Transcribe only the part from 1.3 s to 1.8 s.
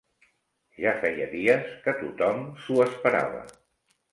dies